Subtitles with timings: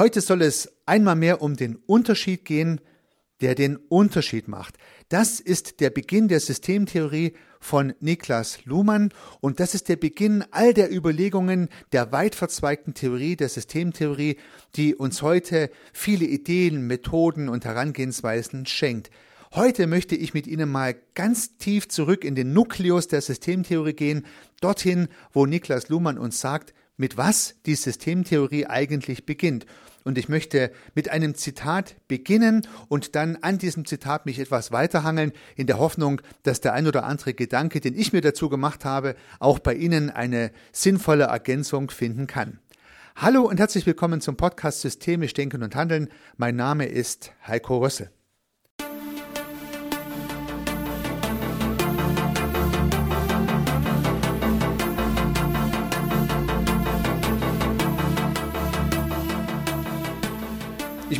[0.00, 2.80] Heute soll es einmal mehr um den Unterschied gehen,
[3.42, 4.78] der den Unterschied macht.
[5.10, 9.10] Das ist der Beginn der Systemtheorie von Niklas Luhmann
[9.42, 14.38] und das ist der Beginn all der Überlegungen der weit verzweigten Theorie, der Systemtheorie,
[14.74, 19.10] die uns heute viele Ideen, Methoden und Herangehensweisen schenkt.
[19.52, 24.24] Heute möchte ich mit Ihnen mal ganz tief zurück in den Nukleus der Systemtheorie gehen,
[24.62, 29.64] dorthin, wo Niklas Luhmann uns sagt, mit was die Systemtheorie eigentlich beginnt.
[30.04, 35.32] Und ich möchte mit einem Zitat beginnen und dann an diesem Zitat mich etwas weiterhangeln,
[35.56, 39.14] in der Hoffnung, dass der ein oder andere Gedanke, den ich mir dazu gemacht habe,
[39.38, 42.58] auch bei Ihnen eine sinnvolle Ergänzung finden kann.
[43.16, 46.08] Hallo und herzlich willkommen zum Podcast Systemisch Denken und Handeln.
[46.36, 48.10] Mein Name ist Heiko Rösse.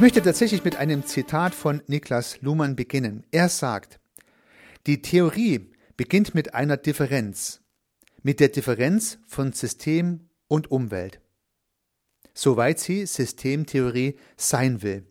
[0.00, 3.22] Ich möchte tatsächlich mit einem Zitat von Niklas Luhmann beginnen.
[3.32, 4.00] Er sagt,
[4.86, 7.60] die Theorie beginnt mit einer Differenz,
[8.22, 11.20] mit der Differenz von System und Umwelt,
[12.32, 15.04] soweit sie Systemtheorie sein will.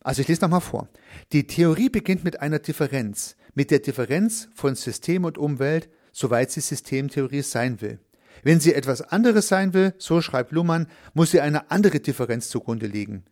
[0.00, 0.88] Also ich lese nochmal vor.
[1.30, 6.60] Die Theorie beginnt mit einer Differenz, mit der Differenz von System und Umwelt, soweit sie
[6.60, 8.00] Systemtheorie sein will.
[8.42, 12.86] Wenn sie etwas anderes sein will, so schreibt Luhmann, muss sie eine andere Differenz zugrunde
[12.86, 13.24] liegen.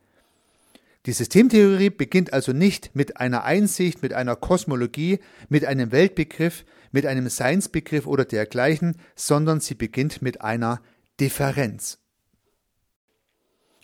[1.06, 5.18] Die Systemtheorie beginnt also nicht mit einer Einsicht, mit einer Kosmologie,
[5.50, 10.80] mit einem Weltbegriff, mit einem Seinsbegriff oder dergleichen, sondern sie beginnt mit einer
[11.20, 11.98] Differenz.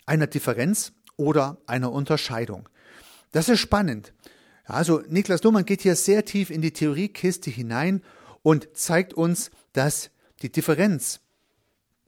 [0.07, 2.67] Einer Differenz oder einer Unterscheidung.
[3.31, 4.13] Das ist spannend.
[4.65, 8.01] Also Niklas Luhmann geht hier sehr tief in die Theoriekiste hinein
[8.41, 10.09] und zeigt uns, dass
[10.41, 11.19] die Differenz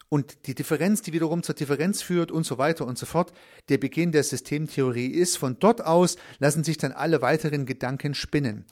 [0.09, 3.33] und die Differenz, die wiederum zur Differenz führt und so weiter und so fort,
[3.69, 5.37] der Beginn der Systemtheorie ist.
[5.37, 8.65] Von dort aus lassen sich dann alle weiteren Gedanken spinnen.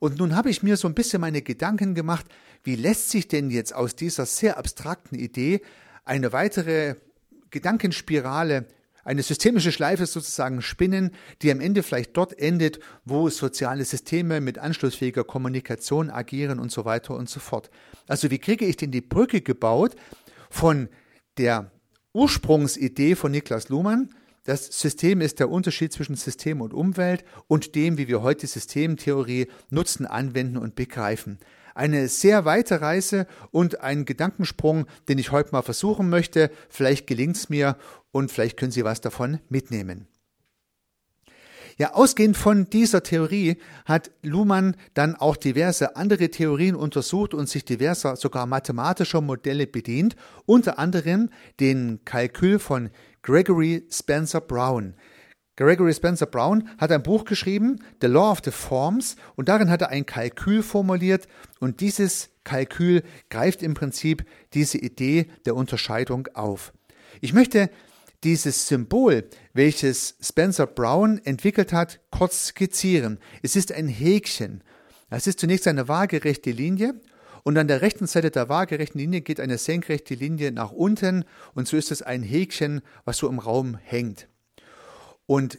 [0.00, 2.26] Und nun habe ich mir so ein bisschen meine Gedanken gemacht,
[2.64, 5.60] wie lässt sich denn jetzt aus dieser sehr abstrakten Idee
[6.04, 6.96] eine weitere
[7.50, 8.66] Gedankenspirale
[9.08, 14.58] eine systemische Schleife sozusagen spinnen, die am Ende vielleicht dort endet, wo soziale Systeme mit
[14.58, 17.70] anschlussfähiger Kommunikation agieren und so weiter und so fort.
[18.06, 19.96] Also wie kriege ich denn die Brücke gebaut
[20.50, 20.90] von
[21.38, 21.70] der
[22.12, 24.10] Ursprungsidee von Niklas Luhmann,
[24.44, 29.46] das System ist der Unterschied zwischen System und Umwelt und dem, wie wir heute Systemtheorie
[29.70, 31.38] nutzen, anwenden und begreifen
[31.78, 36.50] eine sehr weite Reise und ein Gedankensprung, den ich heute mal versuchen möchte.
[36.68, 37.76] Vielleicht gelingt es mir
[38.10, 40.08] und vielleicht können Sie was davon mitnehmen.
[41.78, 47.64] Ja, ausgehend von dieser Theorie hat Luhmann dann auch diverse andere Theorien untersucht und sich
[47.64, 52.90] diverser, sogar mathematischer Modelle bedient, unter anderem den Kalkül von
[53.22, 54.94] Gregory Spencer Brown.
[55.58, 59.82] Gregory Spencer Brown hat ein Buch geschrieben, The Law of the Forms, und darin hat
[59.82, 61.26] er ein Kalkül formuliert,
[61.58, 64.24] und dieses Kalkül greift im Prinzip
[64.54, 66.72] diese Idee der Unterscheidung auf.
[67.20, 67.70] Ich möchte
[68.22, 73.18] dieses Symbol, welches Spencer Brown entwickelt hat, kurz skizzieren.
[73.42, 74.62] Es ist ein Häkchen.
[75.10, 76.94] Es ist zunächst eine waagerechte Linie
[77.42, 81.24] und an der rechten Seite der waagerechten Linie geht eine senkrechte Linie nach unten
[81.56, 84.28] und so ist es ein Häkchen, was so im Raum hängt.
[85.28, 85.58] Und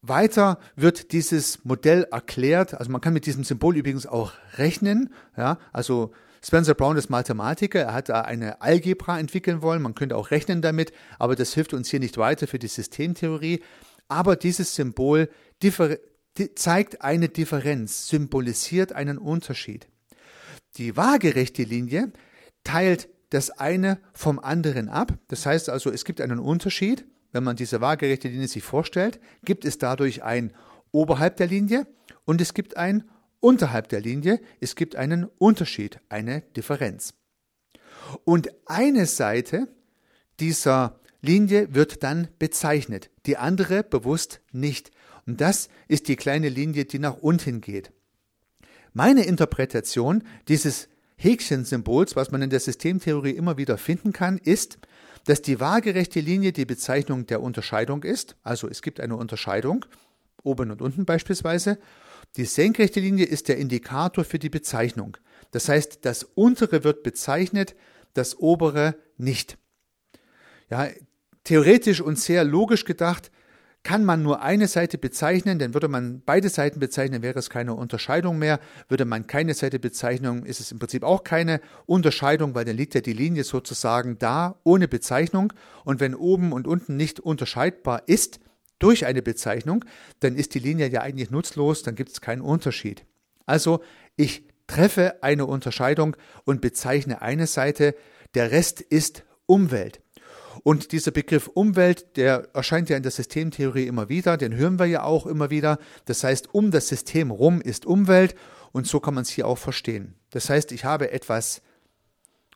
[0.00, 5.58] weiter wird dieses Modell erklärt, also man kann mit diesem Symbol übrigens auch rechnen, ja,
[5.74, 10.30] also Spencer Brown ist Mathematiker, er hat da eine Algebra entwickeln wollen, man könnte auch
[10.30, 13.62] rechnen damit, aber das hilft uns hier nicht weiter für die Systemtheorie.
[14.08, 15.28] Aber dieses Symbol
[16.54, 19.86] zeigt eine Differenz, symbolisiert einen Unterschied.
[20.78, 22.10] Die waagerechte Linie
[22.64, 27.56] teilt das eine vom anderen ab, das heißt also, es gibt einen Unterschied, wenn man
[27.56, 30.52] diese waagerechte Linie sich vorstellt, gibt es dadurch ein
[30.92, 31.86] oberhalb der Linie
[32.24, 33.08] und es gibt ein
[33.40, 37.14] unterhalb der Linie, es gibt einen Unterschied, eine Differenz.
[38.24, 39.68] Und eine Seite
[40.40, 44.90] dieser Linie wird dann bezeichnet, die andere bewusst nicht.
[45.26, 47.92] Und das ist die kleine Linie, die nach unten geht.
[48.92, 54.78] Meine Interpretation dieses Häkchensymbols, was man in der Systemtheorie immer wieder finden kann, ist,
[55.30, 59.86] dass die waagerechte Linie die Bezeichnung der Unterscheidung ist, also es gibt eine Unterscheidung,
[60.42, 61.78] oben und unten beispielsweise.
[62.36, 65.16] Die senkrechte Linie ist der Indikator für die Bezeichnung.
[65.52, 67.76] Das heißt, das untere wird bezeichnet,
[68.12, 69.56] das obere nicht.
[70.68, 70.88] Ja,
[71.44, 73.30] theoretisch und sehr logisch gedacht
[73.82, 77.74] Kann man nur eine Seite bezeichnen, dann würde man beide Seiten bezeichnen, wäre es keine
[77.74, 78.60] Unterscheidung mehr.
[78.88, 82.94] Würde man keine Seite bezeichnen, ist es im Prinzip auch keine Unterscheidung, weil dann liegt
[82.94, 85.54] ja die Linie sozusagen da ohne Bezeichnung.
[85.84, 88.38] Und wenn oben und unten nicht unterscheidbar ist
[88.80, 89.84] durch eine Bezeichnung,
[90.20, 93.06] dann ist die Linie ja eigentlich nutzlos, dann gibt es keinen Unterschied.
[93.46, 93.82] Also
[94.16, 97.94] ich treffe eine Unterscheidung und bezeichne eine Seite,
[98.34, 100.00] der Rest ist Umwelt.
[100.62, 104.86] Und dieser Begriff Umwelt, der erscheint ja in der Systemtheorie immer wieder, den hören wir
[104.86, 105.78] ja auch immer wieder.
[106.04, 108.34] Das heißt, um das System rum ist Umwelt
[108.72, 110.14] und so kann man es hier auch verstehen.
[110.30, 111.62] Das heißt, ich habe etwas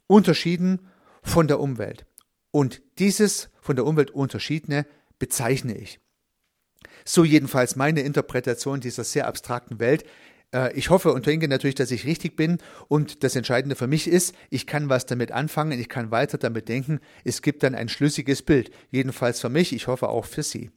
[0.06, 0.80] unterschieden
[1.22, 2.06] von der Umwelt.
[2.50, 4.86] Und dieses von der Umwelt unterschiedene
[5.18, 5.98] bezeichne ich.
[7.04, 10.04] So jedenfalls meine Interpretation dieser sehr abstrakten Welt.
[10.54, 12.58] Äh, ich hoffe und denke natürlich, dass ich richtig bin
[12.88, 16.68] und das Entscheidende für mich ist, ich kann was damit anfangen, ich kann weiter damit
[16.68, 20.70] denken, es gibt dann ein schlüssiges Bild, jedenfalls für mich, ich hoffe auch für Sie.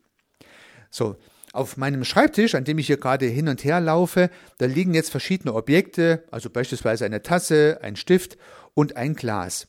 [0.90, 1.16] So,
[1.54, 5.12] auf meinem Schreibtisch, an dem ich hier gerade hin und her laufe, da liegen jetzt
[5.12, 8.38] verschiedene Objekte, also beispielsweise eine Tasse, ein Stift
[8.74, 9.68] und ein Glas.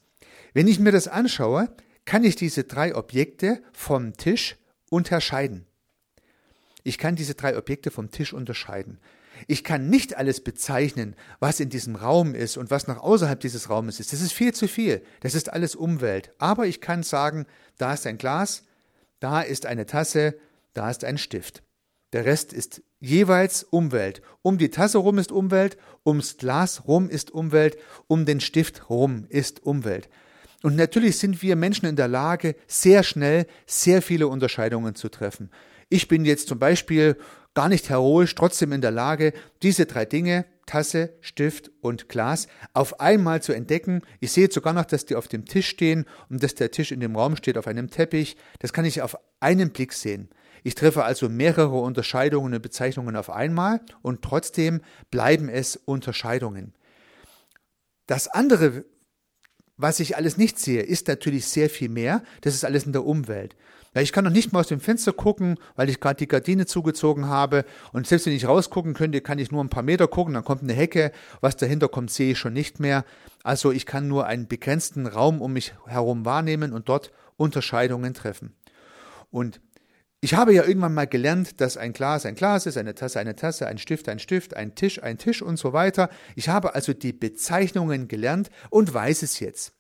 [0.55, 1.69] Wenn ich mir das anschaue,
[2.05, 4.57] kann ich diese drei Objekte vom Tisch
[4.91, 5.67] unterscheiden.
[6.83, 8.99] Ich kann diese drei Objekte vom Tisch unterscheiden.
[9.47, 13.71] Ich kann nicht alles bezeichnen, was in diesem Raum ist und was noch außerhalb dieses
[13.71, 14.13] Raumes ist.
[14.13, 15.03] Das ist viel zu viel.
[15.21, 16.33] Das ist alles Umwelt.
[16.39, 17.47] Aber ich kann sagen,
[17.77, 18.65] da ist ein Glas,
[19.21, 20.35] da ist eine Tasse,
[20.75, 21.63] da ist ein Stift.
[22.13, 24.23] Der Rest ist jeweils Umwelt.
[24.43, 27.77] Um die Tasse rum ist Umwelt, ums Glas rum ist Umwelt,
[28.07, 30.09] um den Stift rum ist Umwelt.
[30.63, 35.51] Und natürlich sind wir Menschen in der Lage, sehr schnell sehr viele Unterscheidungen zu treffen.
[35.89, 37.17] Ich bin jetzt zum Beispiel
[37.59, 39.33] gar nicht heroisch, trotzdem in der Lage,
[39.65, 44.03] diese drei Dinge, Tasse, Stift und Glas, auf einmal zu entdecken.
[44.21, 47.01] Ich sehe sogar noch, dass die auf dem Tisch stehen und dass der Tisch in
[47.01, 48.37] dem Raum steht auf einem Teppich.
[48.61, 50.29] Das kann ich auf einen Blick sehen.
[50.63, 54.81] Ich treffe also mehrere Unterscheidungen und Bezeichnungen auf einmal und trotzdem
[55.11, 56.75] bleiben es Unterscheidungen.
[58.07, 58.85] Das andere,
[59.79, 62.23] was ich alles nicht sehe, ist natürlich sehr viel mehr.
[62.43, 63.55] Das ist alles in der Umwelt.
[63.95, 66.67] Ja, ich kann noch nicht mal aus dem Fenster gucken, weil ich gerade die Gardine
[66.67, 67.65] zugezogen habe.
[67.93, 70.63] Und selbst wenn ich rausgucken könnte, kann ich nur ein paar Meter gucken, dann kommt
[70.63, 71.13] eine Hecke.
[71.41, 73.05] Was dahinter kommt, sehe ich schon nicht mehr.
[73.45, 78.53] Also ich kann nur einen begrenzten Raum um mich herum wahrnehmen und dort Unterscheidungen treffen.
[79.31, 79.61] Und
[80.21, 83.37] ich habe ja irgendwann mal gelernt, dass ein Glas ein Glas ist, eine Tasse eine
[83.37, 86.11] Tasse, ein Stift ein Stift, ein Tisch ein Tisch und so weiter.
[86.35, 89.75] Ich habe also die Bezeichnungen gelernt und weiß es jetzt.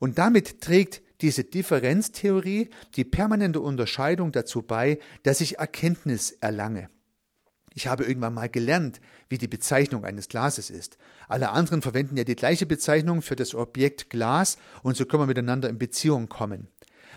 [0.00, 6.90] Und damit trägt diese Differenztheorie, die permanente Unterscheidung dazu bei, dass ich Erkenntnis erlange.
[7.72, 10.98] Ich habe irgendwann mal gelernt, wie die Bezeichnung eines Glases ist.
[11.28, 15.26] Alle anderen verwenden ja die gleiche Bezeichnung für das Objekt Glas und so können wir
[15.26, 16.68] miteinander in Beziehung kommen.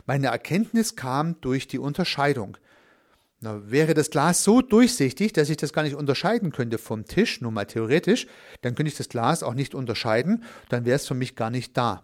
[0.06, 2.57] Meine Erkenntnis kam durch die Unterscheidung.
[3.42, 7.40] Na, wäre das Glas so durchsichtig, dass ich das gar nicht unterscheiden könnte vom Tisch,
[7.40, 8.28] nur mal theoretisch,
[8.62, 11.78] dann könnte ich das Glas auch nicht unterscheiden, dann wäre es für mich gar nicht
[11.78, 12.04] da.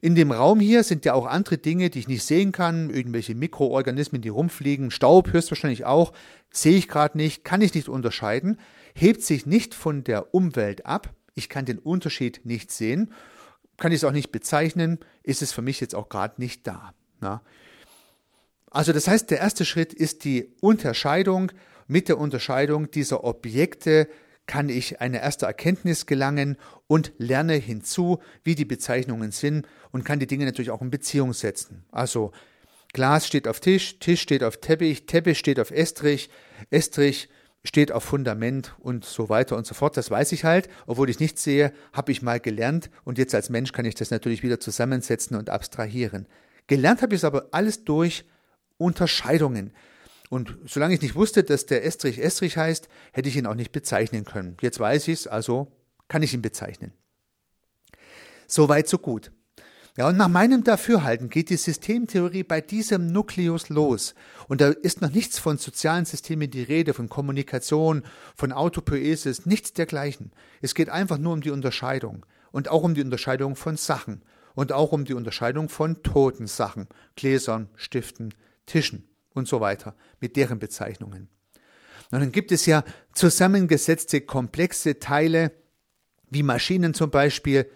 [0.00, 3.34] In dem Raum hier sind ja auch andere Dinge, die ich nicht sehen kann, irgendwelche
[3.34, 6.12] Mikroorganismen, die rumfliegen, Staub höchstwahrscheinlich auch,
[6.50, 8.58] sehe ich gerade nicht, kann ich nicht unterscheiden,
[8.94, 13.12] hebt sich nicht von der Umwelt ab, ich kann den Unterschied nicht sehen,
[13.82, 16.94] kann ich es auch nicht bezeichnen, ist es für mich jetzt auch gerade nicht da.
[17.20, 17.42] Ja.
[18.70, 21.50] Also das heißt, der erste Schritt ist die Unterscheidung.
[21.88, 24.08] Mit der Unterscheidung dieser Objekte
[24.46, 30.20] kann ich eine erste Erkenntnis gelangen und lerne hinzu, wie die Bezeichnungen sind und kann
[30.20, 31.84] die Dinge natürlich auch in Beziehung setzen.
[31.90, 32.30] Also
[32.92, 36.30] Glas steht auf Tisch, Tisch steht auf Teppich, Teppich steht auf Estrich,
[36.70, 37.28] Estrich
[37.64, 39.96] steht auf Fundament und so weiter und so fort.
[39.96, 43.50] Das weiß ich halt, obwohl ich nichts sehe, habe ich mal gelernt und jetzt als
[43.50, 46.26] Mensch kann ich das natürlich wieder zusammensetzen und abstrahieren.
[46.66, 48.24] Gelernt habe ich es aber alles durch
[48.78, 49.72] Unterscheidungen.
[50.28, 53.70] Und solange ich nicht wusste, dass der Estrich Estrich heißt, hätte ich ihn auch nicht
[53.70, 54.56] bezeichnen können.
[54.60, 55.70] Jetzt weiß ich es, also
[56.08, 56.92] kann ich ihn bezeichnen.
[58.46, 59.30] Soweit, so gut.
[59.94, 64.14] Ja, und nach meinem Dafürhalten geht die Systemtheorie bei diesem Nukleus los.
[64.48, 68.02] Und da ist noch nichts von sozialen Systemen die Rede, von Kommunikation,
[68.34, 70.32] von Autopoiesis, nichts dergleichen.
[70.62, 72.24] Es geht einfach nur um die Unterscheidung.
[72.52, 74.22] Und auch um die Unterscheidung von Sachen.
[74.54, 78.34] Und auch um die Unterscheidung von toten Sachen, Gläsern, Stiften,
[78.64, 81.28] Tischen und so weiter, mit deren Bezeichnungen.
[82.10, 85.52] Und dann gibt es ja zusammengesetzte komplexe Teile,
[86.30, 87.70] wie Maschinen zum Beispiel.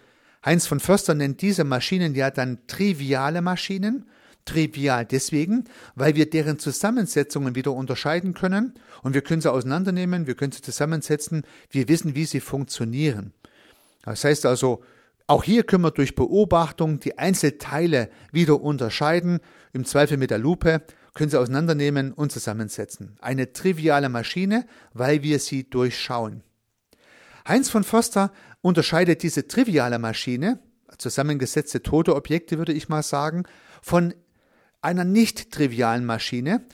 [0.46, 4.06] Heinz von Förster nennt diese Maschinen ja dann triviale Maschinen.
[4.44, 5.64] Trivial deswegen,
[5.96, 10.62] weil wir deren Zusammensetzungen wieder unterscheiden können und wir können sie auseinandernehmen, wir können sie
[10.62, 13.32] zusammensetzen, wir wissen, wie sie funktionieren.
[14.04, 14.84] Das heißt also,
[15.28, 19.40] Auch hier können wir durch Beobachtung die Einzelteile wieder unterscheiden,
[19.72, 20.82] im Zweifel mit der Lupe,
[21.14, 23.16] können sie auseinandernehmen und zusammensetzen.
[23.20, 26.42] Eine triviale Maschine, weil wir sie durchschauen.
[27.48, 30.60] Heinz von Foster unterscheidet diese triviale Maschine,
[30.98, 33.44] zusammengesetzte tote Objekte würde ich mal sagen,
[33.82, 34.14] von
[34.80, 36.66] einer nicht trivialen Maschine.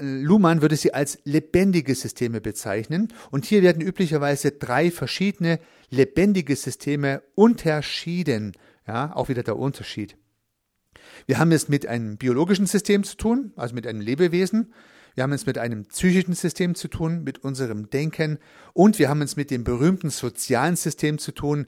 [0.00, 7.22] Luhmann würde sie als lebendige Systeme bezeichnen und hier werden üblicherweise drei verschiedene lebendige Systeme
[7.34, 8.52] unterschieden.
[8.86, 10.16] Ja, auch wieder der Unterschied.
[11.26, 14.74] Wir haben es mit einem biologischen System zu tun, also mit einem Lebewesen.
[15.14, 18.38] Wir haben es mit einem psychischen System zu tun, mit unserem Denken
[18.72, 21.66] und wir haben es mit dem berühmten sozialen System zu tun,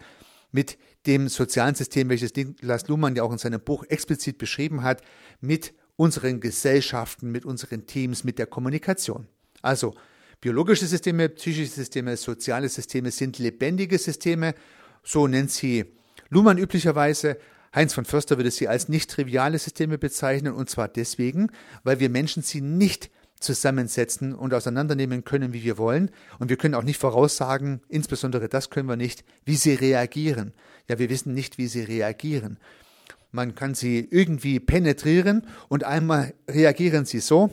[0.50, 5.02] mit dem sozialen System, welches Niklas Luhmann ja auch in seinem Buch explizit beschrieben hat,
[5.40, 9.28] mit unseren Gesellschaften, mit unseren Teams, mit der Kommunikation.
[9.62, 9.94] Also
[10.40, 14.54] biologische Systeme, psychische Systeme, soziale Systeme sind lebendige Systeme,
[15.04, 15.84] so nennt sie
[16.28, 17.38] Luhmann üblicherweise.
[17.74, 21.48] Heinz von Förster würde sie als nicht triviale Systeme bezeichnen, und zwar deswegen,
[21.84, 26.10] weil wir Menschen sie nicht zusammensetzen und auseinandernehmen können, wie wir wollen.
[26.38, 30.52] Und wir können auch nicht voraussagen, insbesondere das können wir nicht, wie sie reagieren.
[30.88, 32.58] Ja, wir wissen nicht, wie sie reagieren.
[33.32, 37.50] Man kann sie irgendwie penetrieren und einmal reagieren sie so,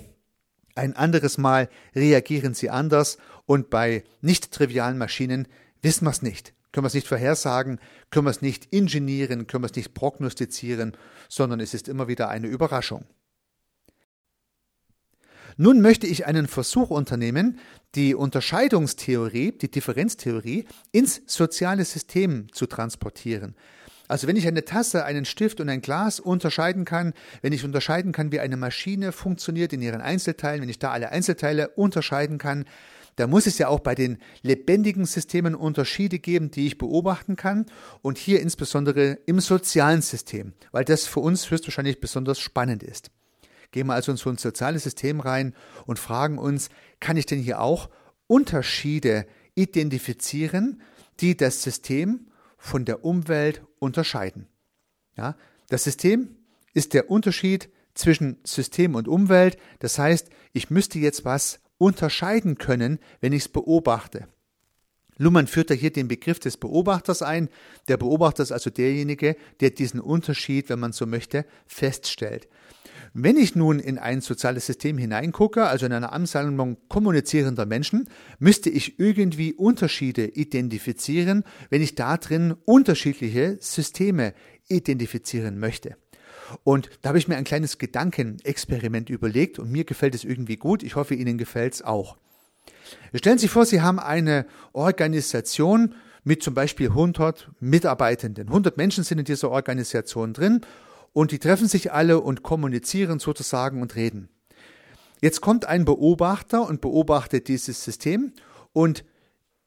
[0.75, 5.47] ein anderes Mal reagieren sie anders und bei nicht trivialen Maschinen
[5.81, 6.53] wissen wir es nicht.
[6.71, 10.97] Können wir es nicht vorhersagen, können wir es nicht ingenieren, können wir es nicht prognostizieren,
[11.29, 13.05] sondern es ist immer wieder eine Überraschung.
[15.57, 17.59] Nun möchte ich einen Versuch unternehmen,
[17.95, 23.55] die Unterscheidungstheorie, die Differenztheorie ins soziale System zu transportieren.
[24.07, 28.11] Also wenn ich eine Tasse, einen Stift und ein Glas unterscheiden kann, wenn ich unterscheiden
[28.11, 32.65] kann, wie eine Maschine funktioniert in ihren Einzelteilen, wenn ich da alle Einzelteile unterscheiden kann,
[33.15, 37.67] da muss es ja auch bei den lebendigen Systemen Unterschiede geben, die ich beobachten kann
[38.01, 43.11] und hier insbesondere im sozialen System, weil das für uns höchstwahrscheinlich besonders spannend ist.
[43.73, 45.55] Gehen wir also in so ein soziales System rein
[45.87, 47.89] und fragen uns, kann ich denn hier auch
[48.27, 49.25] Unterschiede
[49.55, 50.81] identifizieren,
[51.19, 54.47] die das System von der Umwelt unterscheiden?
[55.17, 55.35] Ja,
[55.69, 56.37] das System
[56.73, 59.57] ist der Unterschied zwischen System und Umwelt.
[59.79, 64.27] Das heißt, ich müsste jetzt was unterscheiden können, wenn ich es beobachte.
[65.17, 67.49] Luhmann führt da hier den Begriff des Beobachters ein.
[67.87, 72.47] Der Beobachter ist also derjenige, der diesen Unterschied, wenn man so möchte, feststellt.
[73.15, 78.71] Wenn ich nun in ein soziales System hineingucke, also in eine Ansammlung kommunizierender Menschen, müsste
[78.71, 84.33] ich irgendwie Unterschiede identifizieren, wenn ich da drin unterschiedliche Systeme
[84.67, 85.95] identifizieren möchte.
[86.63, 90.81] Und da habe ich mir ein kleines Gedankenexperiment überlegt und mir gefällt es irgendwie gut.
[90.81, 92.17] Ich hoffe, Ihnen gefällt es auch.
[93.13, 98.47] Stellen Sie sich vor, Sie haben eine Organisation mit zum Beispiel 100 Mitarbeitenden.
[98.47, 100.61] 100 Menschen sind in dieser Organisation drin
[101.11, 104.29] und die treffen sich alle und kommunizieren sozusagen und reden.
[105.21, 108.33] Jetzt kommt ein Beobachter und beobachtet dieses System
[108.73, 109.05] und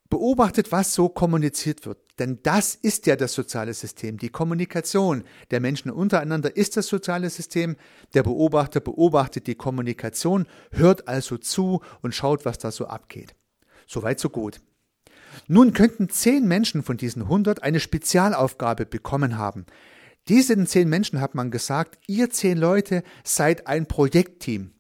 [0.09, 1.99] beobachtet, was so kommuniziert wird.
[2.19, 4.19] Denn das ist ja das soziale System.
[4.19, 7.77] Die Kommunikation der Menschen untereinander ist das soziale System.
[8.15, 13.35] Der Beobachter beobachtet die Kommunikation, hört also zu und schaut, was da so abgeht.
[13.87, 14.61] Soweit, so gut.
[15.49, 19.67] Nun könnten zehn Menschen von diesen 100 eine Spezialaufgabe bekommen haben.
[20.29, 24.73] Diesen zehn Menschen hat man gesagt, ihr zehn Leute seid ein Projektteam.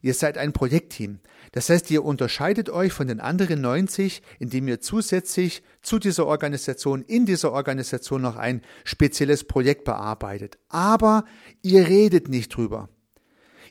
[0.00, 1.20] Ihr seid ein Projektteam.
[1.52, 7.02] Das heißt, ihr unterscheidet euch von den anderen 90, indem ihr zusätzlich zu dieser Organisation,
[7.02, 10.58] in dieser Organisation noch ein spezielles Projekt bearbeitet.
[10.68, 11.24] Aber
[11.60, 12.88] ihr redet nicht drüber.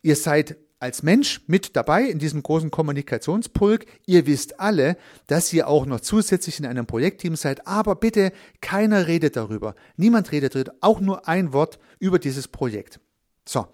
[0.04, 3.86] Ihr seid als Mensch mit dabei in diesem großen Kommunikationspulk.
[4.06, 4.98] Ihr wisst alle,
[5.28, 9.76] dass ihr auch noch zusätzlich in einem Projektteam seid, aber bitte keiner redet darüber.
[9.96, 13.00] Niemand redet darüber, auch nur ein Wort über dieses Projekt.
[13.48, 13.68] So,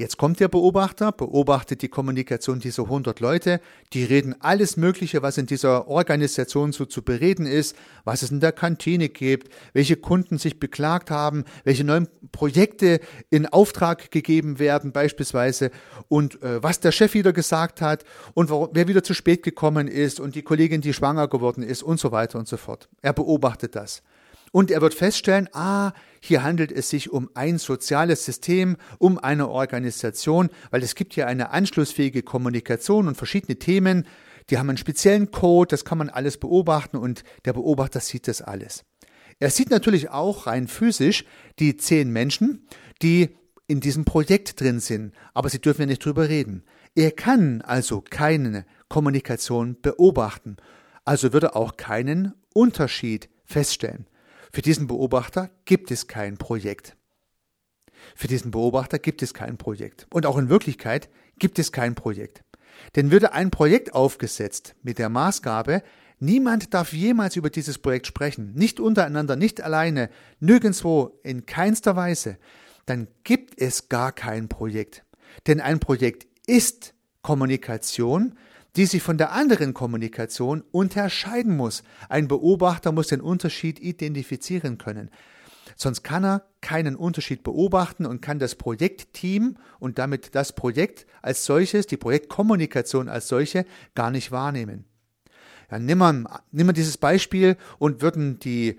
[0.00, 3.60] Jetzt kommt der Beobachter, beobachtet die Kommunikation dieser 100 Leute,
[3.92, 7.74] die reden alles Mögliche, was in dieser Organisation so zu bereden ist,
[8.04, 13.00] was es in der Kantine gibt, welche Kunden sich beklagt haben, welche neuen Projekte
[13.30, 15.72] in Auftrag gegeben werden beispielsweise
[16.06, 20.20] und äh, was der Chef wieder gesagt hat und wer wieder zu spät gekommen ist
[20.20, 22.88] und die Kollegin, die schwanger geworden ist und so weiter und so fort.
[23.02, 24.04] Er beobachtet das.
[24.52, 29.48] Und er wird feststellen, ah, hier handelt es sich um ein soziales System, um eine
[29.48, 34.06] Organisation, weil es gibt hier eine anschlussfähige Kommunikation und verschiedene Themen,
[34.50, 38.40] die haben einen speziellen Code, das kann man alles beobachten und der Beobachter sieht das
[38.40, 38.84] alles.
[39.38, 41.24] Er sieht natürlich auch rein physisch
[41.58, 42.66] die zehn Menschen,
[43.02, 43.36] die
[43.68, 46.64] in diesem Projekt drin sind, aber sie dürfen ja nicht drüber reden.
[46.94, 50.56] Er kann also keine Kommunikation beobachten,
[51.04, 54.07] also würde auch keinen Unterschied feststellen.
[54.52, 56.96] Für diesen Beobachter gibt es kein Projekt.
[58.14, 60.06] Für diesen Beobachter gibt es kein Projekt.
[60.10, 62.44] Und auch in Wirklichkeit gibt es kein Projekt.
[62.96, 65.82] Denn würde ein Projekt aufgesetzt mit der Maßgabe,
[66.20, 72.38] niemand darf jemals über dieses Projekt sprechen, nicht untereinander, nicht alleine, nirgendwo, in keinster Weise,
[72.86, 75.04] dann gibt es gar kein Projekt.
[75.46, 78.38] Denn ein Projekt ist Kommunikation,
[78.78, 81.82] die sich von der anderen Kommunikation unterscheiden muss.
[82.08, 85.10] Ein Beobachter muss den Unterschied identifizieren können.
[85.74, 91.44] Sonst kann er keinen Unterschied beobachten und kann das Projektteam und damit das Projekt als
[91.44, 93.66] solches, die Projektkommunikation als solche,
[93.96, 94.84] gar nicht wahrnehmen.
[95.72, 98.78] Ja, nimm, mal, nimm mal dieses Beispiel und würden die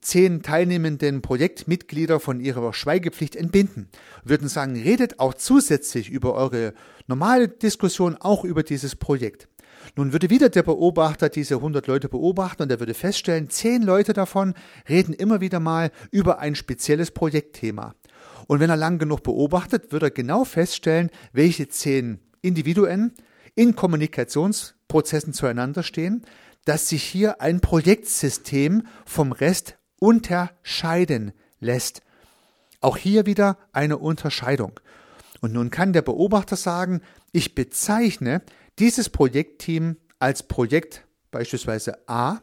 [0.00, 3.88] zehn teilnehmenden Projektmitglieder von ihrer Schweigepflicht entbinden.
[4.24, 6.74] Würden sagen, redet auch zusätzlich über eure
[7.06, 9.48] normale Diskussion auch über dieses Projekt.
[9.96, 14.12] Nun würde wieder der Beobachter diese 100 Leute beobachten und er würde feststellen, zehn Leute
[14.12, 14.54] davon
[14.88, 17.94] reden immer wieder mal über ein spezielles Projektthema.
[18.46, 23.12] Und wenn er lang genug beobachtet, wird er genau feststellen, welche zehn Individuen
[23.54, 26.24] in Kommunikationsprozessen zueinander stehen,
[26.64, 32.02] dass sich hier ein Projektsystem vom Rest unterscheiden lässt.
[32.80, 34.80] Auch hier wieder eine Unterscheidung.
[35.40, 38.42] Und nun kann der Beobachter sagen, ich bezeichne
[38.78, 42.40] dieses Projektteam als Projekt beispielsweise A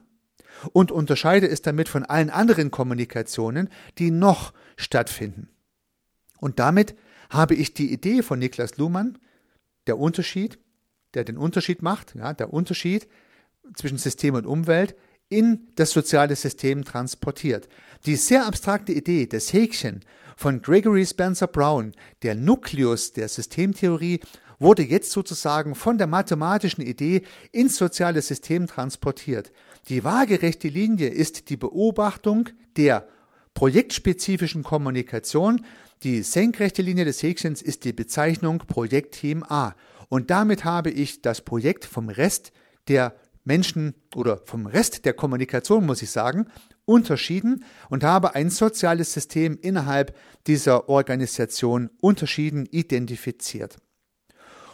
[0.72, 5.50] und unterscheide es damit von allen anderen Kommunikationen, die noch stattfinden.
[6.40, 6.96] Und damit
[7.30, 9.18] habe ich die Idee von Niklas Luhmann,
[9.88, 10.60] der Unterschied,
[11.14, 13.08] der den Unterschied macht, ja, der Unterschied
[13.76, 14.96] zwischen System und Umwelt,
[15.30, 17.68] in das soziale System transportiert.
[18.06, 20.02] Die sehr abstrakte Idee, das Häkchen
[20.36, 21.94] von Gregory Spencer Brown,
[22.24, 24.20] der Nukleus der Systemtheorie,
[24.60, 29.52] wurde jetzt sozusagen von der mathematischen Idee ins soziale System transportiert.
[29.90, 33.08] Die waagerechte Linie ist die Beobachtung der
[33.54, 35.66] projektspezifischen Kommunikation.
[36.04, 39.76] Die senkrechte Linie des Häkchens ist die Bezeichnung Projektteam A.
[40.10, 42.52] Und damit habe ich das Projekt vom Rest
[42.88, 43.16] der
[43.48, 46.48] Menschen oder vom Rest der Kommunikation, muss ich sagen,
[46.86, 53.78] unterschieden und habe ein soziales System innerhalb dieser Organisation unterschieden identifiziert.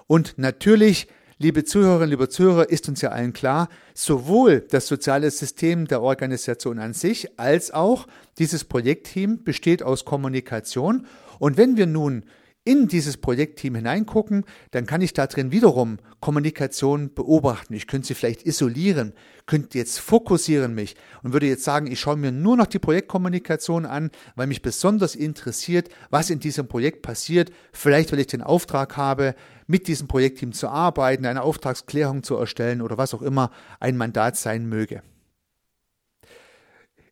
[0.07, 5.87] Und natürlich, liebe Zuhörerinnen, liebe Zuhörer, ist uns ja allen klar, sowohl das soziale System
[5.87, 11.05] der Organisation an sich als auch dieses Projektteam besteht aus Kommunikation.
[11.39, 12.25] Und wenn wir nun
[12.65, 17.73] in dieses Projektteam hineingucken, dann kann ich da drin wiederum Kommunikation beobachten.
[17.73, 19.13] Ich könnte sie vielleicht isolieren,
[19.45, 23.85] könnte jetzt fokussieren mich und würde jetzt sagen, ich schaue mir nur noch die Projektkommunikation
[23.85, 27.51] an, weil mich besonders interessiert, was in diesem Projekt passiert.
[27.73, 29.35] Vielleicht, weil ich den Auftrag habe,
[29.67, 34.37] mit diesem Projektteam zu arbeiten, eine Auftragsklärung zu erstellen oder was auch immer ein Mandat
[34.37, 35.01] sein möge.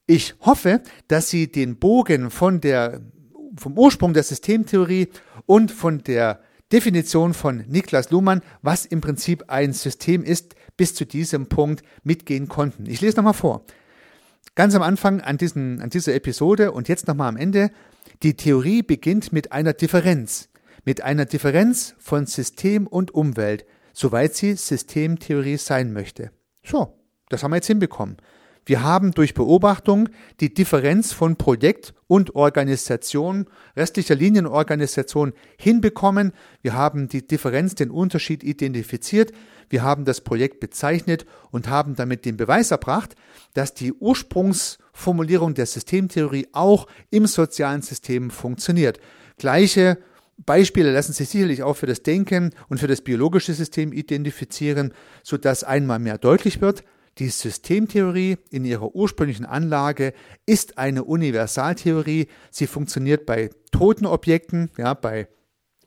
[0.07, 3.01] Ich hoffe, dass Sie den Bogen von der
[3.62, 5.10] vom Ursprung der Systemtheorie
[5.45, 11.06] und von der Definition von Niklas Luhmann, was im Prinzip ein System ist, bis zu
[11.06, 12.86] diesem Punkt mitgehen konnten.
[12.86, 13.65] Ich lese nochmal vor.
[14.56, 17.71] Ganz am Anfang an, diesen, an dieser Episode und jetzt nochmal am Ende.
[18.24, 20.50] Die Theorie beginnt mit einer Differenz.
[20.84, 26.32] Mit einer Differenz von System und Umwelt, soweit sie Systemtheorie sein möchte.
[26.65, 26.97] So,
[27.30, 28.17] das haben wir jetzt hinbekommen.
[28.65, 36.32] Wir haben durch Beobachtung die Differenz von Projekt und Organisation, restlicher Linienorganisation hinbekommen.
[36.62, 39.32] Wir haben die Differenz, den Unterschied identifiziert.
[39.69, 43.15] Wir haben das Projekt bezeichnet und haben damit den Beweis erbracht,
[43.56, 49.00] dass die Ursprungsformulierung der Systemtheorie auch im sozialen System funktioniert.
[49.38, 49.97] Gleiche
[50.45, 54.93] Beispiele lassen sich sicherlich auch für das Denken und für das biologische System identifizieren,
[55.24, 56.84] sodass einmal mehr deutlich wird,
[57.21, 60.13] die Systemtheorie in ihrer ursprünglichen Anlage
[60.47, 62.27] ist eine Universaltheorie.
[62.49, 65.27] Sie funktioniert bei toten Objekten, ja, bei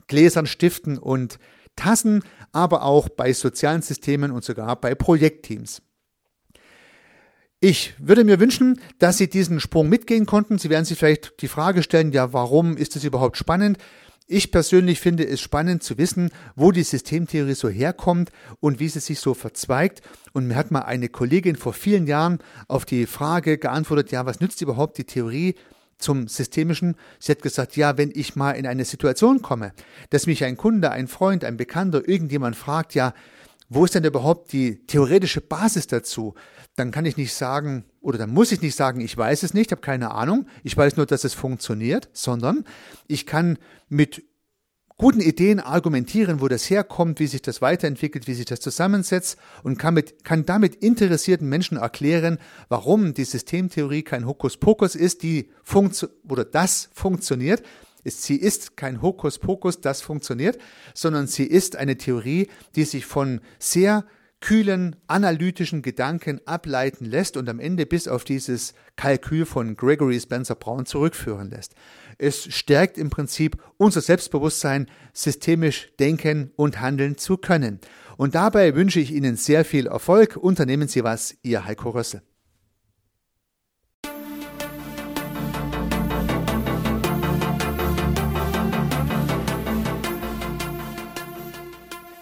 [0.07, 1.41] Gläsern, Stiften und
[1.75, 5.83] Tassen, aber auch bei sozialen Systemen und sogar bei Projektteams.
[7.59, 10.59] Ich würde mir wünschen, dass Sie diesen Sprung mitgehen konnten.
[10.59, 13.79] Sie werden sich vielleicht die Frage stellen, ja, warum ist es überhaupt spannend?
[14.27, 19.01] Ich persönlich finde es spannend zu wissen, wo die Systemtheorie so herkommt und wie sie
[19.01, 20.01] sich so verzweigt.
[20.33, 24.41] Und mir hat mal eine Kollegin vor vielen Jahren auf die Frage geantwortet, ja, was
[24.41, 25.57] nützt überhaupt die Theorie
[25.99, 26.97] zum Systemischen?
[27.19, 29.75] Sie hat gesagt, ja, wenn ich mal in eine Situation komme,
[30.09, 33.13] dass mich ein Kunde, ein Freund, ein Bekannter, irgendjemand fragt, ja,
[33.75, 36.35] wo ist denn überhaupt die theoretische Basis dazu?
[36.77, 39.71] Dann kann ich nicht sagen, oder dann muss ich nicht sagen, ich weiß es nicht,
[39.71, 42.65] habe keine Ahnung, ich weiß nur, dass es funktioniert, sondern
[43.07, 43.59] ich kann
[43.89, 44.25] mit
[44.97, 49.79] guten Ideen argumentieren, wo das herkommt, wie sich das weiterentwickelt, wie sich das zusammensetzt und
[49.79, 56.09] kann, mit, kann damit interessierten Menschen erklären, warum die Systemtheorie kein Hokuspokus ist, die funktio
[56.29, 57.63] oder das funktioniert.
[58.05, 60.59] Sie ist kein Hokuspokus, das funktioniert,
[60.95, 64.05] sondern sie ist eine Theorie, die sich von sehr
[64.45, 70.55] kühlen, analytischen Gedanken ableiten lässt und am Ende bis auf dieses Kalkül von Gregory Spencer
[70.55, 71.75] Brown zurückführen lässt.
[72.19, 77.81] Es stärkt im Prinzip unser Selbstbewusstsein, systemisch denken und handeln zu können.
[78.19, 80.37] Und dabei wünsche ich Ihnen sehr viel Erfolg.
[80.37, 82.21] Unternehmen Sie was, Ihr Heiko Rössel.